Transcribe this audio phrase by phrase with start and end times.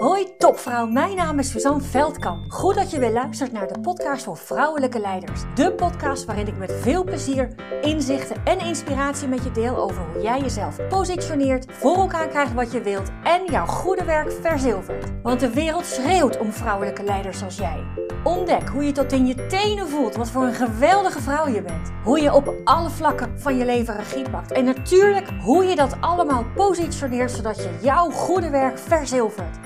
[0.00, 2.50] ほい topvrouw, mijn naam is Suzanne Veldkamp.
[2.50, 5.40] Goed dat je weer luistert naar de podcast voor vrouwelijke leiders.
[5.54, 10.22] De podcast waarin ik met veel plezier, inzichten en inspiratie met je deel over hoe
[10.22, 15.22] jij jezelf positioneert, voor elkaar krijgt wat je wilt en jouw goede werk verzilvert.
[15.22, 17.84] Want de wereld schreeuwt om vrouwelijke leiders zoals jij.
[18.24, 21.90] Ontdek hoe je tot in je tenen voelt wat voor een geweldige vrouw je bent.
[22.04, 24.52] Hoe je op alle vlakken van je leven regie pakt.
[24.52, 29.58] En natuurlijk hoe je dat allemaal positioneert zodat je jouw goede werk verzilvert.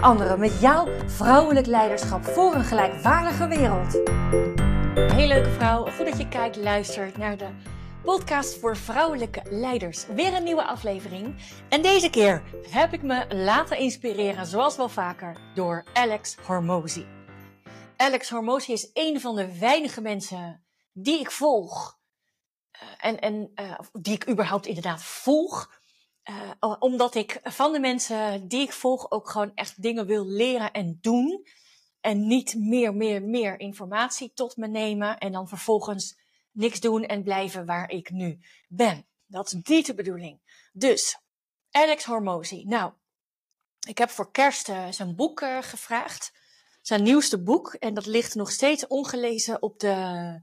[0.00, 3.92] Anderen met jouw vrouwelijk leiderschap voor een gelijkwaardige wereld.
[5.12, 7.48] Heel leuke vrouw, goed dat je kijkt, luistert naar de
[8.02, 10.06] podcast voor vrouwelijke leiders.
[10.06, 11.34] Weer een nieuwe aflevering.
[11.68, 17.04] En deze keer heb ik me laten inspireren, zoals wel vaker, door Alex Hormozy.
[17.96, 21.98] Alex Hormozy is een van de weinige mensen die ik volg.
[22.82, 25.82] Uh, en en uh, die ik überhaupt inderdaad volg.
[26.30, 30.72] Uh, omdat ik van de mensen die ik volg ook gewoon echt dingen wil leren
[30.72, 31.46] en doen.
[32.00, 35.18] En niet meer, meer, meer informatie tot me nemen.
[35.18, 36.18] En dan vervolgens
[36.50, 39.06] niks doen en blijven waar ik nu ben.
[39.26, 40.40] Dat is niet de bedoeling.
[40.72, 41.18] Dus,
[41.70, 42.62] Alex Hormozy.
[42.66, 42.92] Nou,
[43.88, 46.32] ik heb voor kerst zijn boek gevraagd
[46.86, 47.74] zijn nieuwste boek.
[47.74, 50.40] En dat ligt nog steeds ongelezen op de,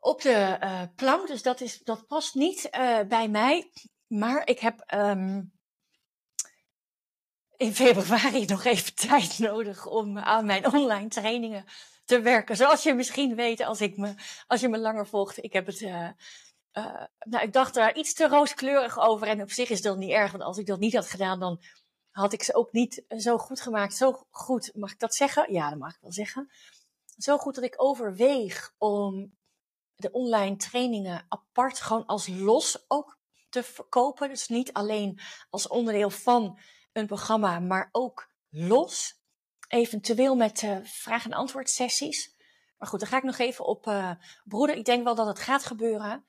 [0.00, 0.58] op de
[0.96, 1.26] plank.
[1.26, 2.68] Dus dat, is, dat past niet
[3.08, 3.70] bij mij.
[4.06, 5.52] Maar ik heb um,
[7.56, 11.64] in februari nog even tijd nodig om aan mijn online trainingen
[12.04, 12.56] te werken.
[12.56, 14.14] Zoals je misschien weet als, ik me,
[14.46, 15.44] als je me langer volgt.
[15.44, 15.80] Ik heb het.
[15.80, 16.08] Uh,
[17.18, 19.26] nou, ik dacht daar iets te rooskleurig over.
[19.26, 20.30] En op zich is dat niet erg.
[20.30, 21.62] Want als ik dat niet had gedaan, dan
[22.10, 23.94] had ik ze ook niet zo goed gemaakt.
[23.94, 25.52] Zo goed, mag ik dat zeggen?
[25.52, 26.50] Ja, dat mag ik wel zeggen.
[27.16, 29.36] Zo goed dat ik overweeg om
[29.94, 33.18] de online trainingen apart, gewoon als los ook
[33.54, 34.28] te verkopen.
[34.28, 36.58] Dus niet alleen als onderdeel van
[36.92, 39.22] een programma, maar ook los.
[39.68, 42.34] Eventueel met uh, vraag- en antwoord sessies.
[42.78, 44.10] Maar goed, daar ga ik nog even op uh,
[44.44, 44.76] broeden.
[44.76, 46.26] Ik denk wel dat het gaat gebeuren.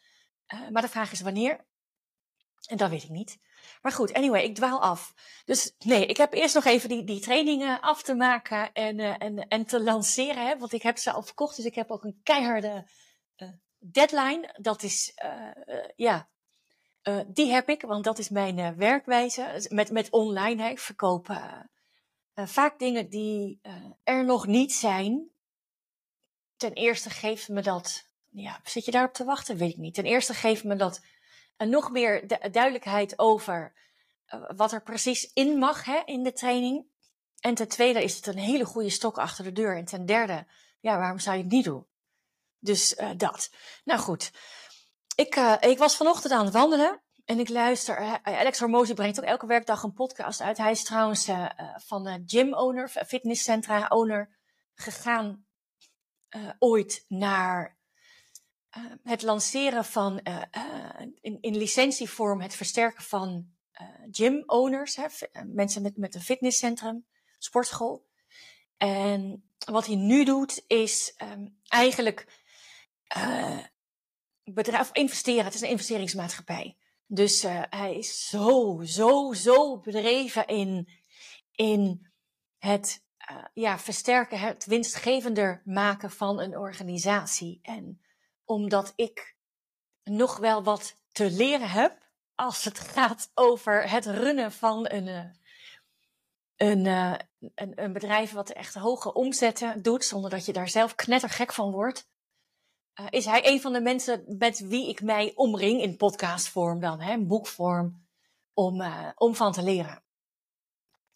[0.53, 1.65] Uh, maar de vraag is wanneer.
[2.65, 3.39] En dat weet ik niet.
[3.81, 5.13] Maar goed, anyway, ik dwaal af.
[5.45, 9.47] Dus nee, ik heb eerst nog even die, die trainingen af te maken en, en,
[9.47, 10.47] en te lanceren.
[10.47, 12.89] Hè, want ik heb ze al verkocht, dus ik heb ook een keiharde
[13.79, 14.55] deadline.
[14.61, 15.13] Dat is,
[17.05, 19.67] ja, die heb ik, want dat is mijn werkwijze.
[19.69, 21.27] Met, met online, hè, ik verkoop
[22.35, 23.59] vaak dingen die
[24.03, 25.29] er nog niet zijn.
[26.57, 29.57] Ten eerste geeft me dat, ja, zit je daarop te wachten?
[29.57, 29.93] Weet ik niet.
[29.93, 31.01] Ten eerste geeft me dat
[31.57, 33.73] nog meer du duidelijkheid over
[34.55, 36.85] wat er precies in mag hè, in de training.
[37.39, 39.77] En ten tweede is het een hele goede stok achter de deur.
[39.77, 40.47] En ten derde,
[40.79, 41.85] ja, waarom zou je het niet doen?
[42.59, 43.51] Dus dat.
[43.83, 44.31] Nou goed.
[45.15, 47.01] Ik, uh, ik was vanochtend aan het wandelen.
[47.25, 48.21] En ik luister.
[48.23, 50.57] Alex Hormozy brengt ook elke werkdag een podcast uit.
[50.57, 51.29] Hij is trouwens
[51.75, 54.37] van gym owner, fitnesscentra owner,
[54.73, 55.45] gegaan
[56.59, 57.77] ooit naar
[58.77, 63.53] uh, het lanceren van uh, uh, in, in licentievorm het versterken van
[64.11, 65.05] gym owners, hè,
[65.45, 67.05] mensen met, met een fitnesscentrum,
[67.37, 68.05] sportschool.
[68.77, 72.43] En wat hij nu doet is um, eigenlijk
[74.53, 75.45] bedrijf investeren.
[75.45, 76.77] Het is een investeringsmaatschappij.
[77.07, 80.89] Dus hij is zo, zo, zo bedreven in,
[81.51, 82.07] in
[82.57, 83.03] het
[83.53, 87.59] ja, versterken, het winstgevender maken van een organisatie.
[87.61, 88.01] En
[88.45, 89.35] omdat ik
[90.03, 92.05] nog wel wat te leren heb
[92.35, 95.25] als het gaat over het runnen van een, eh,
[96.55, 97.13] een, eh,
[97.55, 101.71] een, een bedrijf wat echt hoge omzetten doet, zonder dat je daar zelf knettergek van
[101.71, 102.07] wordt.
[102.99, 107.01] Uh, is hij een van de mensen met wie ik mij omring in podcastvorm dan,
[107.01, 108.07] hè, boekvorm,
[108.53, 110.03] om, uh, om van te leren.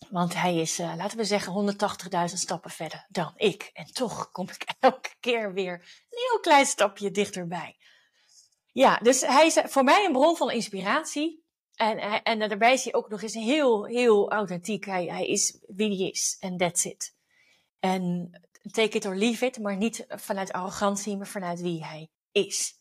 [0.09, 3.69] Want hij is, uh, laten we zeggen, 180.000 stappen verder dan ik.
[3.73, 7.78] En toch kom ik elke keer weer een heel klein stapje dichterbij.
[8.72, 11.44] Ja, dus hij is voor mij een bron van inspiratie.
[11.75, 14.86] En, en daarbij is hij ook nog eens heel, heel authentiek.
[14.86, 16.38] Hij, hij is wie hij is.
[16.39, 17.15] En that's it.
[17.80, 18.31] En
[18.71, 19.59] take it or leave it.
[19.59, 22.77] Maar niet vanuit arrogantie, maar vanuit wie hij is.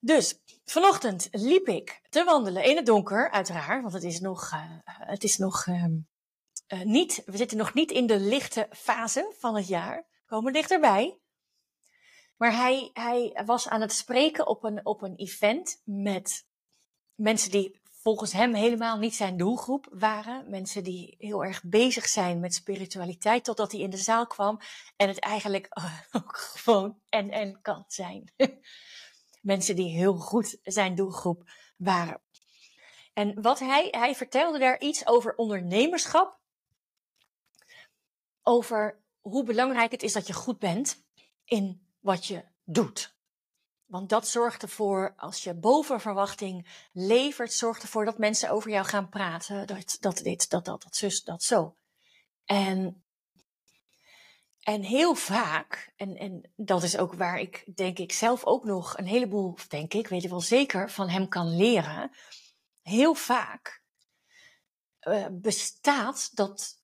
[0.00, 4.62] Dus vanochtend liep ik te wandelen in het donker, uiteraard, want het is nog, uh,
[4.84, 9.56] het is nog uh, uh, niet, we zitten nog niet in de lichte fase van
[9.56, 11.18] het jaar, we komen dichterbij.
[12.36, 16.46] Maar hij, hij was aan het spreken op een, op een event met
[17.14, 20.50] mensen die volgens hem helemaal niet zijn doelgroep waren.
[20.50, 24.60] Mensen die heel erg bezig zijn met spiritualiteit, totdat hij in de zaal kwam
[24.96, 25.68] en het eigenlijk
[26.12, 28.32] ook gewoon en en kan zijn.
[29.42, 32.20] mensen die heel goed zijn doelgroep waren.
[33.12, 36.38] En wat hij, hij vertelde daar iets over ondernemerschap.
[38.42, 41.04] Over hoe belangrijk het is dat je goed bent
[41.44, 43.17] in wat je doet.
[43.88, 48.86] Want dat zorgt ervoor, als je boven verwachting levert, zorgt ervoor dat mensen over jou
[48.86, 49.66] gaan praten.
[49.66, 51.76] Dat, dat dit, dat dat, dat zus, dat zo.
[52.44, 53.04] En,
[54.60, 58.98] en heel vaak, en, en dat is ook waar ik denk ik zelf ook nog
[58.98, 62.10] een heleboel, denk ik, weet ik wel zeker, van hem kan leren.
[62.82, 63.82] Heel vaak
[65.00, 66.80] uh, bestaat dat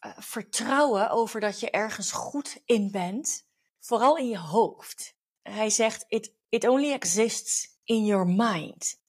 [0.00, 3.46] uh, vertrouwen over dat je ergens goed in bent,
[3.78, 5.14] vooral in je hoofd.
[5.42, 9.02] Hij zegt, it, it only exists in your mind.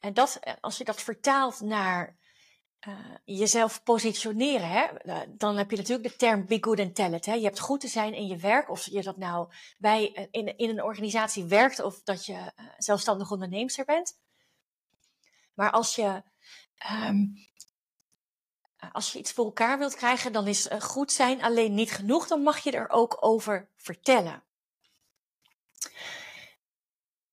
[0.00, 2.16] En dat, eh, als je dat vertaalt naar
[2.88, 7.12] uh, jezelf positioneren, hè, uh, dan heb je natuurlijk de term be good and tell
[7.12, 7.26] it.
[7.26, 7.34] Hè.
[7.34, 10.68] Je hebt goed te zijn in je werk, of je dat nou bij, in, in
[10.68, 14.18] een organisatie werkt of dat je zelfstandig onderneemster bent.
[15.54, 16.22] Maar als je,
[17.06, 17.34] um,
[18.92, 22.26] als je iets voor elkaar wilt krijgen, dan is goed zijn alleen niet genoeg.
[22.26, 24.47] Dan mag je er ook over vertellen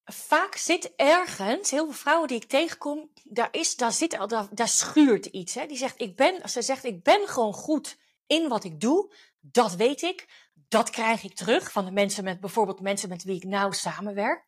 [0.06, 4.68] vaak zit ergens, heel veel vrouwen die ik tegenkom, daar, is, daar, zit, daar, daar
[4.68, 5.54] schuurt iets.
[5.54, 5.66] Hè?
[5.66, 7.98] Die zegt, ik ben, ze zegt, ik ben gewoon goed
[8.28, 9.16] in wat ik doe.
[9.40, 10.50] Dat weet ik.
[10.54, 14.48] Dat krijg ik terug van de mensen met, bijvoorbeeld mensen met wie ik nou samenwerk.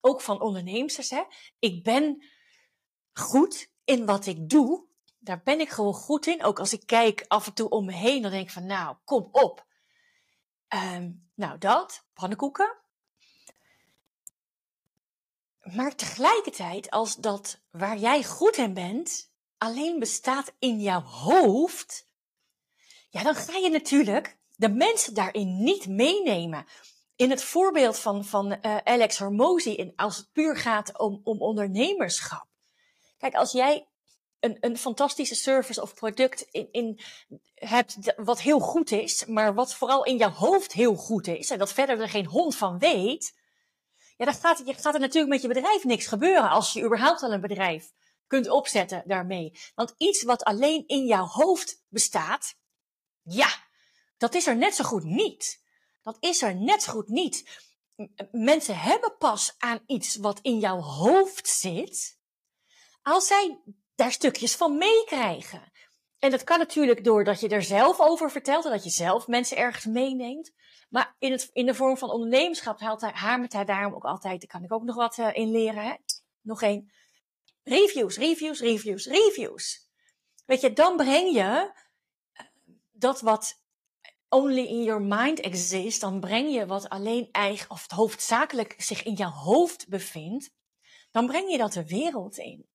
[0.00, 1.10] Ook van ondernemers.
[1.10, 1.22] Hè?
[1.58, 2.24] Ik ben
[3.12, 4.86] goed in wat ik doe.
[5.18, 6.44] Daar ben ik gewoon goed in.
[6.44, 8.96] Ook als ik kijk af en toe om me heen, dan denk ik van, nou,
[9.04, 9.66] kom op.
[10.68, 12.83] Um, nou, dat, pannenkoeken.
[15.72, 22.06] Maar tegelijkertijd, als dat waar jij goed in bent, alleen bestaat in jouw hoofd,
[23.10, 26.66] ja, dan ga je natuurlijk de mensen daarin niet meenemen.
[27.16, 32.46] In het voorbeeld van, van uh, Alex Hormozy, als het puur gaat om, om ondernemerschap.
[33.18, 33.88] Kijk, als jij
[34.40, 37.00] een, een fantastische service of product in, in
[37.54, 41.58] hebt wat heel goed is, maar wat vooral in jouw hoofd heel goed is, en
[41.58, 43.34] dat verder er geen hond van weet,
[44.24, 47.32] ja, dan gaat, gaat er natuurlijk met je bedrijf niks gebeuren als je überhaupt al
[47.32, 47.92] een bedrijf
[48.26, 49.58] kunt opzetten daarmee.
[49.74, 52.54] Want iets wat alleen in jouw hoofd bestaat,
[53.22, 53.48] ja,
[54.16, 55.62] dat is er net zo goed niet.
[56.02, 57.62] Dat is er net zo goed niet.
[58.30, 62.18] Mensen hebben pas aan iets wat in jouw hoofd zit,
[63.02, 63.60] als zij
[63.94, 65.72] daar stukjes van meekrijgen.
[66.18, 69.56] En dat kan natuurlijk doordat je er zelf over vertelt en dat je zelf mensen
[69.56, 70.52] ergens meeneemt.
[70.94, 74.40] Maar in, het, in de vorm van ondernemerschap haalt hij, hamert hij daarom ook altijd,
[74.40, 75.84] daar kan ik ook nog wat uh, in leren.
[75.84, 75.94] Hè?
[76.40, 76.92] Nog één.
[77.62, 79.88] Reviews, reviews, reviews, reviews.
[80.46, 81.72] Weet je, dan breng je
[82.32, 82.46] eh,
[82.92, 83.62] dat wat
[84.28, 89.14] only in your mind exists, dan breng je wat alleen eigen, of hoofdzakelijk zich in
[89.14, 90.50] jouw hoofd bevindt,
[91.10, 92.68] dan breng je dat de wereld in.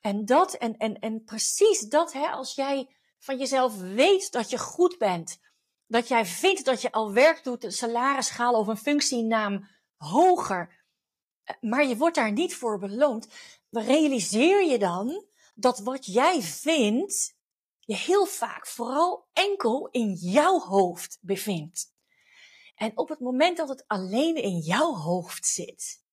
[0.00, 4.58] En dat, en, en, en precies dat, hè, als jij van jezelf weet dat je
[4.58, 5.38] goed bent,
[5.86, 10.84] dat jij vindt dat je al werk doet, een salarisschaal of een functienaam hoger,
[11.60, 13.28] maar je wordt daar niet voor beloond,
[13.70, 17.36] realiseer je dan dat wat jij vindt,
[17.78, 21.92] je heel vaak vooral enkel in jouw hoofd bevindt.
[22.74, 26.03] En op het moment dat het alleen in jouw hoofd zit,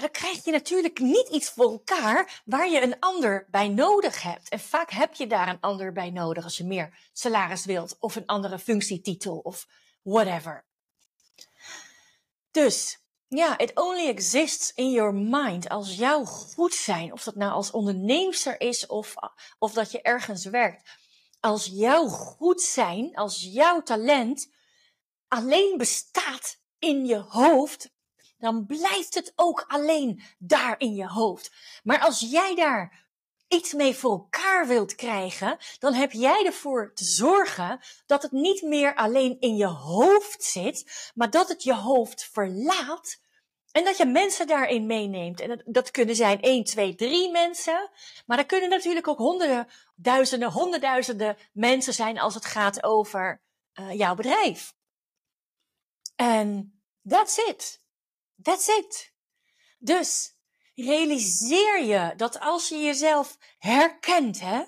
[0.00, 4.48] dan krijg je natuurlijk niet iets voor elkaar waar je een ander bij nodig hebt.
[4.48, 8.16] En vaak heb je daar een ander bij nodig als je meer salaris wilt of
[8.16, 9.66] een andere functietitel of
[10.02, 10.64] whatever.
[12.50, 15.68] Dus ja, it only exists in your mind.
[15.68, 19.14] Als jouw goed zijn, of dat nou als onderneemster is of,
[19.58, 20.90] of dat je ergens werkt.
[21.40, 24.50] Als jouw goed zijn, als jouw talent
[25.28, 27.90] alleen bestaat in je hoofd,
[28.38, 31.52] dan blijft het ook alleen daar in je hoofd.
[31.82, 33.06] Maar als jij daar
[33.48, 38.62] iets mee voor elkaar wilt krijgen, dan heb jij ervoor te zorgen dat het niet
[38.62, 43.20] meer alleen in je hoofd zit, maar dat het je hoofd verlaat
[43.72, 45.40] en dat je mensen daarin meeneemt.
[45.40, 47.90] En dat, kunnen zijn 1, 2, 3 mensen,
[48.26, 53.42] maar dat kunnen natuurlijk ook honderden, duizenden, honderdduizenden mensen zijn als het gaat over
[53.80, 54.74] uh, jouw bedrijf.
[56.16, 57.82] En that's it.
[58.42, 59.12] That's it.
[59.78, 60.34] Dus
[60.74, 64.62] realiseer je dat als je jezelf herkent, hè,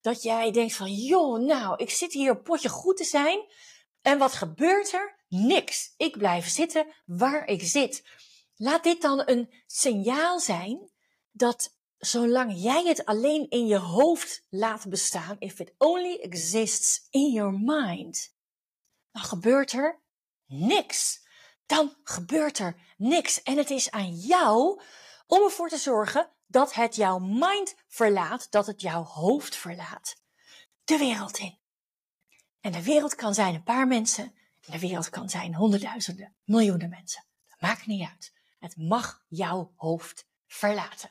[0.00, 3.46] dat jij denkt van, joh, nou, ik zit hier potje goed te zijn.
[4.02, 5.16] En wat gebeurt er?
[5.28, 5.94] Niks.
[5.96, 8.04] Ik blijf zitten waar ik zit.
[8.56, 10.90] Laat dit dan een signaal zijn
[11.30, 17.32] dat zolang jij het alleen in je hoofd laat bestaan, if it only exists in
[17.32, 18.34] your mind,
[19.12, 20.00] dan gebeurt er
[20.46, 21.26] niks
[21.68, 23.42] dan gebeurt er niks.
[23.42, 24.82] En het is aan jou
[25.26, 30.16] om ervoor te zorgen dat het jouw mind verlaat, dat het jouw hoofd verlaat,
[30.84, 31.58] de wereld in.
[32.60, 34.24] En de wereld kan zijn een paar mensen,
[34.64, 37.24] en de wereld kan zijn honderdduizenden, miljoenen mensen.
[37.48, 38.32] Dat maakt niet uit.
[38.58, 41.10] Het mag jouw hoofd verlaten.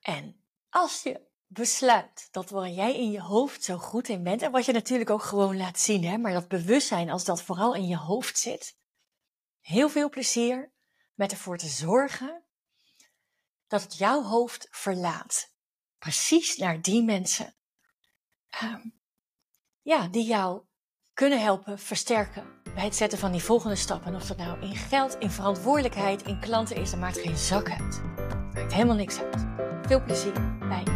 [0.00, 4.50] En als je besluit dat waar jij in je hoofd zo goed in bent, en
[4.50, 7.86] wat je natuurlijk ook gewoon laat zien, hè, maar dat bewustzijn als dat vooral in
[7.86, 8.76] je hoofd zit,
[9.60, 10.72] heel veel plezier
[11.14, 12.44] met ervoor te zorgen
[13.66, 15.54] dat het jouw hoofd verlaat.
[15.98, 17.56] Precies naar die mensen.
[18.62, 19.00] Um,
[19.82, 20.62] ja, die jou
[21.12, 24.08] kunnen helpen versterken bij het zetten van die volgende stappen.
[24.08, 27.70] En of dat nou in geld, in verantwoordelijkheid, in klanten is, dat maakt geen zak
[27.70, 28.02] uit.
[28.54, 29.46] Maakt helemaal niks uit.
[29.86, 30.95] Veel plezier bij